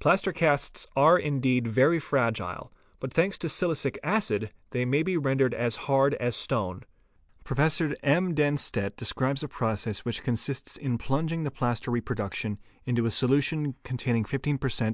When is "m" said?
8.02-8.34